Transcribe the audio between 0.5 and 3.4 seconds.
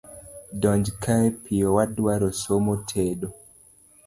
Donjkae piyo wadwaro somo tedo.